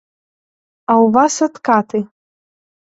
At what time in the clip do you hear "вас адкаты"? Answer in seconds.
1.19-2.05